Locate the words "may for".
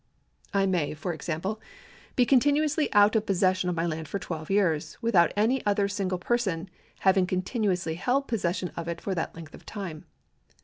0.65-1.13